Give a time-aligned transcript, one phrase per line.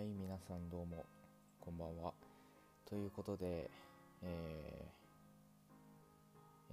[0.00, 1.04] はい皆さんどうも
[1.60, 2.14] こんばんは。
[2.88, 3.68] ということで、
[4.22, 4.88] え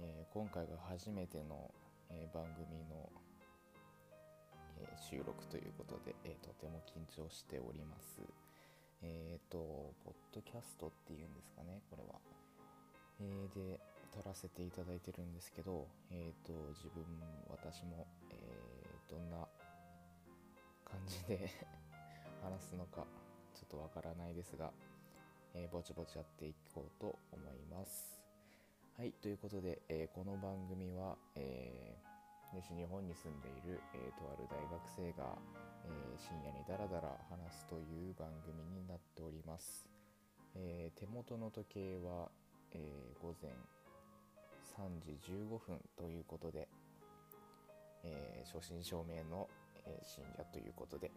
[0.00, 1.70] えー今回が初めての、
[2.08, 3.12] えー番組の、
[4.80, 8.22] え収録ということで、えとても緊張しております。
[9.02, 12.14] えっ、とポッドキャストっていうんですかねこれは、
[13.20, 13.78] えで
[14.10, 17.04] 撮らせていただいてるんですけどえっ、と自分
[17.50, 18.34] 私も、え
[19.10, 19.46] どんな
[20.82, 21.77] 感じで
[22.48, 23.04] 話すのか
[23.54, 24.70] ちょっとわからないですが、
[25.54, 28.22] えーぼちぼちやっていこうと思います。
[28.96, 32.08] はい、ということで、えーこの番組は、えー
[32.56, 35.36] 西日本に住んでいる、えとある大学生が、
[35.84, 39.86] え深夜にダラダラ話すという番組になっております。
[40.54, 42.30] え手元の時計は、
[42.72, 43.52] え午前
[44.72, 46.66] 3時15分ということで、
[48.04, 49.50] えー正真正銘の、
[49.84, 51.10] えー深夜ということで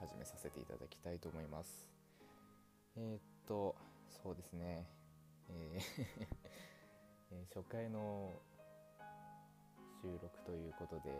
[0.00, 1.86] 始めさせていただきたいと思います。
[2.96, 3.76] えーっと
[4.08, 4.86] そうですね。
[5.50, 8.32] えー 初回の
[10.02, 11.10] 収録ということで、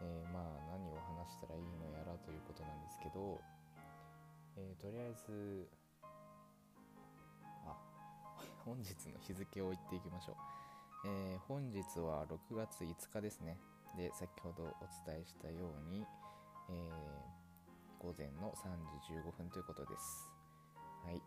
[0.00, 3.40] えーまあ何を話したらいいのやらということなんですけど、
[4.56, 5.68] えーとりあえず
[7.66, 7.76] あ
[8.64, 10.36] 本日の日付を言っていきましょう、
[11.06, 13.58] えー本日は6月5日ですね。
[13.94, 16.06] で先ほどお伝えしたように、
[16.70, 17.33] えー
[18.04, 18.68] 午前の3
[19.08, 20.28] 時15分ということです。
[21.06, 21.22] はい。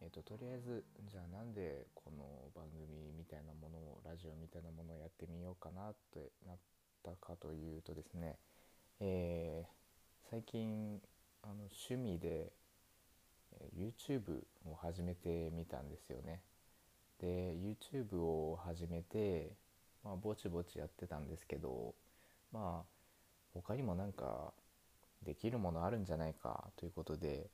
[0.00, 2.24] えー、ととりあえずじゃあなんでこの
[2.56, 6.56] 番組みたいなものをラジオみたいなものをやってみようかなってなっ
[7.04, 8.38] たかというとですね、
[9.00, 9.78] えー
[10.30, 11.00] 最近
[11.42, 12.52] あの趣味で
[13.74, 16.42] YouTube を始めてみたんですよね。
[17.18, 19.52] で YouTube を始めて、
[20.04, 21.94] まあ、ぼちぼちやってたんですけど
[22.52, 22.86] まあ
[23.54, 24.52] 他にもなんか
[25.24, 27.46] できるものあるんじゃないかということで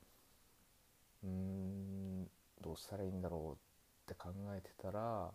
[1.23, 2.23] うーん
[2.61, 5.31] どうしたらいいんだろうって考えてたら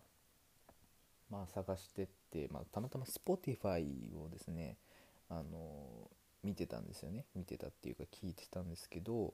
[1.29, 3.85] まあ探してって、まあ、たまたま Spotify
[4.17, 4.77] をですね
[5.29, 6.09] あの
[6.43, 7.25] 見てたんですよね。
[7.35, 9.33] 見てたっていうか聞いてたんですけど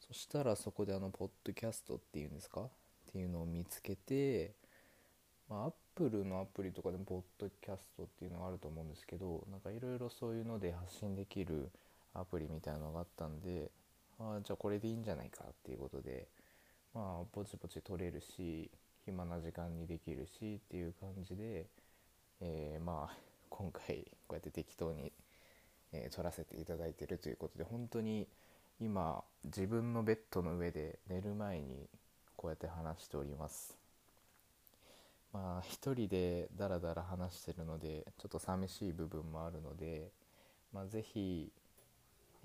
[0.00, 2.62] そしたらそこであのポッドキャストっていうんですか？
[2.62, 2.68] っ
[3.12, 4.54] ていうのを見つけて
[5.48, 11.70] まあ、Apple のアプリとかでもポッドキャストっていうのがあると思うんですけどなんかいろいろそういうので発信できる
[12.20, 13.70] アプリみたいなのがあったんで
[14.18, 16.26] ああじゃあこれでいいんじゃないかっていうことで
[16.94, 18.70] まあぼちぼち撮れるし
[19.04, 21.66] 暇な時間にできるしっていう感じで、
[22.40, 23.16] えーまあ
[23.48, 25.12] 今回こうやって適当に、
[25.92, 28.26] えー撮らせていただいてるということで本当に
[28.80, 31.88] 今自分のベッドの上で寝る前に
[32.36, 33.76] こうやって話しております。
[35.32, 40.10] まあ一人でダラダラ話してるのでちょっと寂しい部分もあるので、
[40.72, 41.50] まあ、ぜひ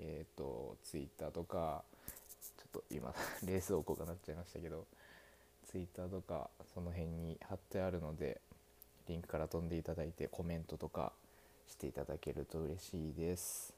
[0.02, 1.84] えっ、とツイッターとか
[2.58, 3.14] ちょっと今
[3.46, 4.86] 冷蔵庫がなっちゃいましたけど
[5.68, 8.42] ツイッターとかその辺に貼ってあるので
[9.08, 11.14] リンクから飛んでいただいてコメントとか
[11.68, 13.74] していただけると嬉しいです。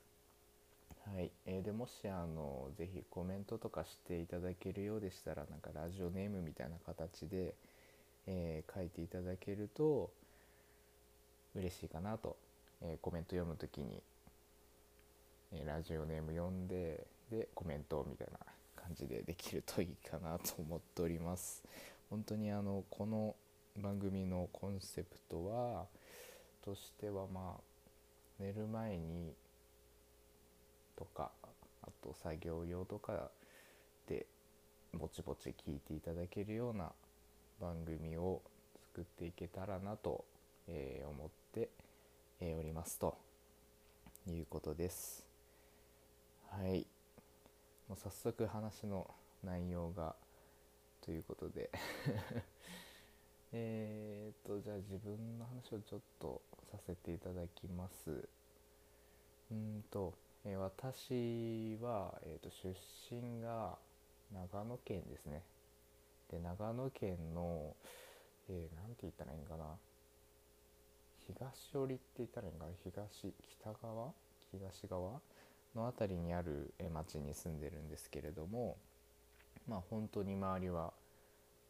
[1.05, 7.53] はい、えーでもしあのぜひコメントとかしていただけるようでしたらなんかラジオネームみたいな形で、
[8.25, 10.09] えー書いていただけると
[11.55, 12.37] 嬉しいかなと、
[12.81, 14.01] えーコメント読むときに、
[15.53, 18.39] えラジオネーム読んででコメントみたいな
[18.75, 21.63] 感じでできるといいかなと思っております
[22.09, 23.35] 本当にあのこの
[23.77, 25.85] 番組のコンセプトは
[26.63, 27.61] としてはまあ
[28.39, 29.33] 寝る前に
[30.95, 31.31] とか
[31.81, 33.29] あと作業用とか
[34.07, 34.25] で
[34.93, 36.91] ぼちぼち聞いていただけるような
[37.59, 38.41] 番組を
[38.93, 40.23] 作っていけたらなと、
[40.67, 41.69] え思って、
[42.41, 43.17] おりますと
[44.27, 45.32] いうことです。
[46.61, 46.85] はい。
[47.87, 49.09] もう早速話の
[49.43, 50.15] 内容が
[51.01, 51.69] ということで。
[53.53, 58.27] えっとじゃあ自分の話をちょっとさせていただきます。
[59.51, 60.13] うんと、
[60.45, 62.75] えー私は、えー、と出
[63.09, 63.77] 身が
[64.33, 65.43] 長野県ですね。
[66.31, 67.75] で長野県の、
[68.49, 69.77] えーて言ったらいいんかな。
[71.27, 72.71] 東寄りって言ったらいいんかな。
[72.83, 74.13] 東北側？
[74.51, 75.21] 東側？
[75.75, 78.77] の辺りにある、町に住んでるんですけれども
[79.67, 80.93] まあ本当に周りは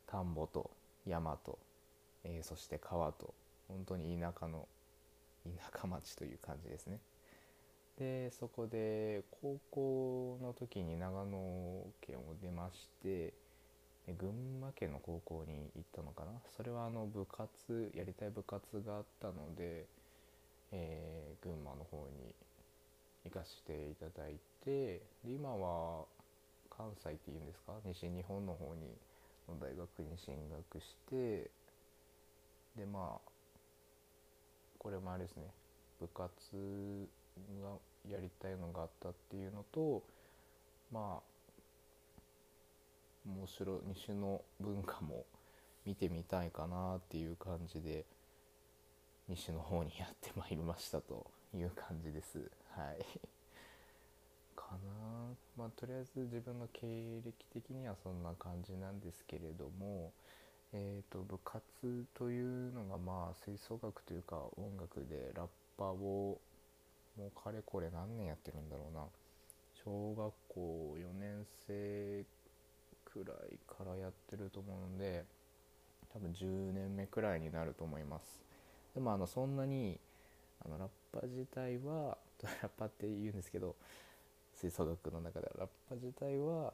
[0.07, 0.71] 田んぼと
[1.07, 1.59] 山と、
[2.23, 3.33] えーそして川と
[3.69, 4.67] 本当に田舎の
[5.45, 6.99] 田舎町という感じですね。
[7.97, 13.33] でそこで高校の時に長野県を出まして
[14.19, 14.29] 群
[14.59, 19.85] 馬県の高校に行ったのかなそれはあの部活やりたい部活があったので、
[20.71, 22.33] えー群馬の方に
[23.25, 24.35] 行かせていただい
[24.65, 26.05] てで今は
[26.69, 27.73] 関西っていうんですか？
[27.85, 28.97] 西日本の方に
[29.47, 31.49] の大学に進学して
[32.75, 33.29] でまあ
[34.79, 35.43] これもあれですね。
[36.01, 36.29] 部活
[37.61, 37.77] が
[38.09, 40.01] やりたいのがあったっていうのと
[40.91, 41.23] まあ
[43.25, 45.23] 面白い西の文化も
[45.85, 48.03] 見てみたいかなっていう感じで
[49.29, 51.25] 西の方にやってまいりましたと。
[51.53, 52.39] いう感じです。
[52.69, 53.05] はい。
[54.55, 55.35] かな。
[55.57, 60.13] まあとりあえず自分の経歴的にはそんな感じなんですけれども
[60.75, 61.61] えーと、部活
[62.15, 65.47] というのがまあ吹奏楽というか音楽でラッ
[65.77, 66.39] パを
[67.15, 69.03] もうかれこれ何年やってるんだろうな。
[69.85, 72.25] 小学校4年生
[73.05, 75.25] くらいからやってると思うので
[76.11, 78.41] 多分10年目くらいになると思います。
[78.95, 79.99] でもあのそんなに
[80.65, 83.75] あのラッパ自体はラッパって言うんですけど
[84.59, 86.73] 吹奏楽の中ではラッパ自体は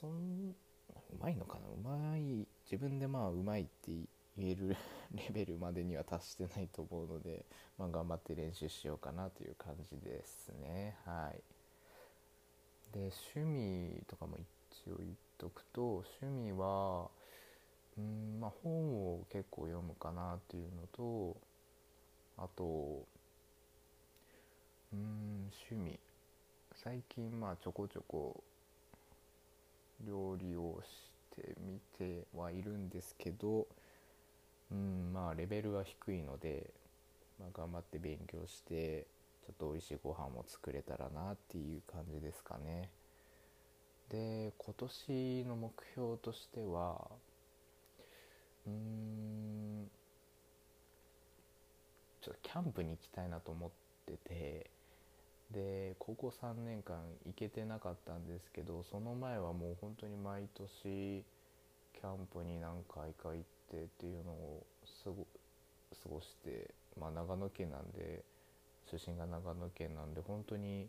[0.00, 0.54] そん
[0.90, 1.92] うまいのかな？
[1.92, 3.92] うまい自分でまあうまいって
[4.38, 4.76] 言える
[5.14, 7.44] レベルまでには達してないと思うので、
[7.78, 10.94] まあ、頑張って練習しようかなという感じですね。
[11.04, 11.40] はい。
[12.92, 17.08] で趣味とかも一応言っとくと趣味は
[17.98, 21.36] うんまあ本を結構読むかなっていうのと
[22.38, 23.04] あと
[24.92, 25.98] うん趣味
[26.74, 28.42] 最近まあちょこちょこ
[30.06, 33.66] 料理をしてみてはいるんですけど
[34.70, 36.70] うんまあレベルは低いので、
[37.40, 39.06] まあ、頑張って勉強して
[39.46, 42.88] ちょっと美味しいご飯も作れたらなっていう感じですかね。
[44.10, 47.08] で今年の目標としては
[48.66, 49.90] うん
[52.20, 53.70] ちょっとキャンプに行きたいなと思っ
[54.06, 54.70] てて
[55.52, 61.24] で高校3年間行けてなかったんですけどその前はもう本当に毎年
[61.94, 64.66] キャンプに何回か行ってっていうのを
[65.04, 65.10] 過
[66.08, 66.70] ごして、
[67.00, 68.22] まあ、長野県なんで
[68.90, 70.88] 出身が長野県なんで本当に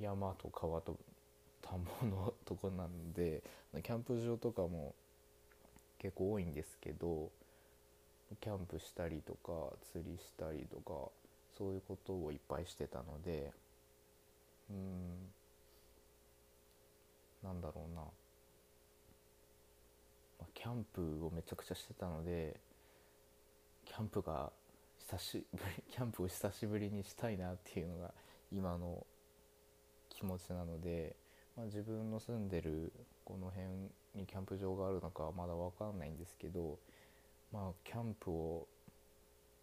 [0.00, 0.96] 山と川と
[1.62, 3.42] 田んぼのとこなんで
[3.82, 4.94] キャンプ場とかも
[5.98, 7.30] 結構多いんですけど
[8.40, 11.10] キャンプしたりとか釣りしたりとか
[11.58, 13.52] そういうことをいっぱいしてたので
[14.70, 15.28] うん
[17.42, 18.02] なんだろうな、
[20.54, 22.56] キャンプをめちゃくちゃしてたので
[23.86, 24.50] キャンプが
[24.98, 28.12] 久しぶり キャンプを久しぶりにしたいなっていうのが
[28.52, 29.06] 今の
[30.08, 31.16] 気持ちなので、
[31.56, 32.92] まあ、自分の住んでる
[33.24, 33.66] この辺
[34.14, 36.78] にキャンプ場があるのかはまだ分かんないんですけど
[37.52, 38.66] まあキャンプを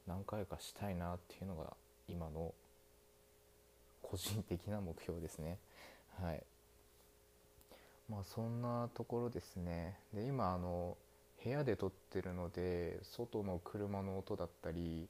[0.07, 1.75] 何回かしたいなっていうのが
[2.07, 2.53] 今の
[4.01, 5.57] 個人的な目標ですね。
[6.21, 6.43] はい。
[8.09, 9.97] まあそんなところですね。
[10.13, 10.97] で今あの
[11.43, 15.07] 部屋で撮ってるので外の車の音だったり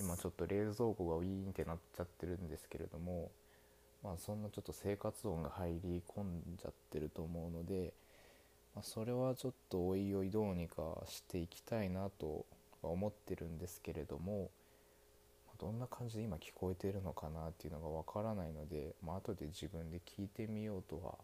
[0.00, 3.30] 今ちょっと冷蔵庫がウィーンってなっちゃってるんですけれども
[4.02, 7.92] まあそんなちょっと生活音が入り込んじゃってると思うので、
[8.74, 12.46] まあ、それはちょっとおいおいどうにかしていきたいなと
[12.82, 14.50] 思ってるんですけれども
[15.60, 21.14] どんな感じで今聞こえてるのかなっていうのがわからないので、まあ後で自分で聞いてみようとは、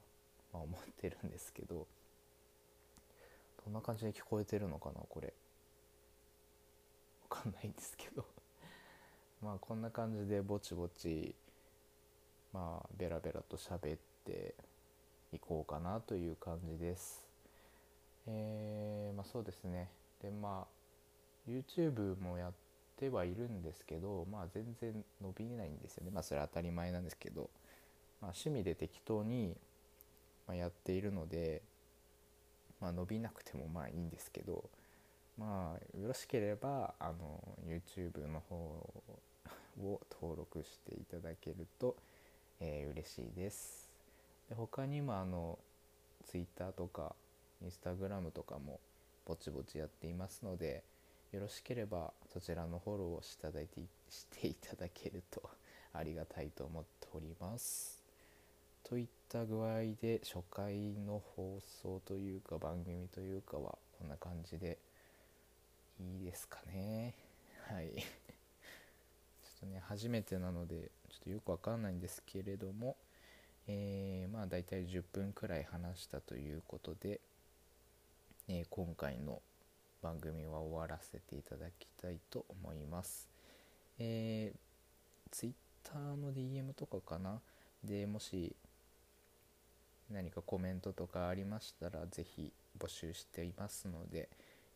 [0.52, 1.86] ま、思ってるんですけど
[3.64, 5.32] どんな感じで聞こえてるのかなこれ。
[7.28, 8.24] わかんないんですけど。
[9.42, 11.34] まあこんな感じでぼちぼち
[12.52, 14.54] まあベラベラと喋って
[15.32, 17.26] いこうかなという感じです。
[18.26, 19.88] えー、まあそうですね。
[20.22, 22.69] でまあ YouTube もやって
[23.00, 26.10] てはいるんですけど、まあ、全然伸びないんですよね。
[26.12, 27.48] まあそれは当たり前なんですけど、
[28.20, 29.56] まあ、趣味で適当に
[30.52, 31.62] やっているので、
[32.80, 34.64] まあ、伸びなくてもまあいいんですけど。
[35.38, 38.56] まあよろしければあの YouTube の方
[39.82, 41.96] を登録していただけると、
[42.60, 43.88] えー、嬉しいです。
[44.50, 45.58] で他にもあの
[46.26, 47.14] Twitter とか
[47.64, 48.80] Instagram とかも
[49.24, 50.82] ぼちぼちやっていますので、
[51.32, 55.48] よろしければそちらのフォローをしていただいてしていただけると
[55.94, 58.02] ありがたいと思っております。
[58.82, 64.78] といった具合で初回の放送というか番組というかはこんな感じで
[66.00, 67.14] いいですかね。
[67.68, 67.90] はい。
[67.94, 72.96] ちょっとね初めてなのでちょっとよくわかんないんですけれども、
[73.68, 77.20] えー、まあ大体10分くらい話したということで、
[78.48, 79.40] えー、今回の
[80.02, 83.28] 番組は終わらせていただきたいと思います。
[83.98, 87.40] えー、Twitter の DM とかかな？
[87.84, 88.54] でもし
[90.10, 94.28] 何かコメントとかありましたらぜひ募集していますので、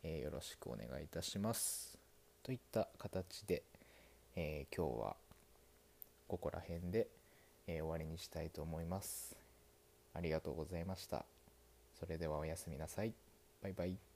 [0.02, 1.98] えー、よろしくお願いいたします。
[2.42, 3.62] といった形で、
[4.36, 5.16] えー、今日は
[6.28, 7.08] ここら辺で、
[7.66, 9.34] えー、終わりにしたいと思います。
[10.14, 11.24] ありがとうございました。
[11.98, 13.12] それではおやすみなさい。
[13.62, 14.13] バイバイ。